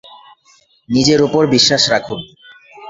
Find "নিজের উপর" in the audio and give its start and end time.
0.89-1.43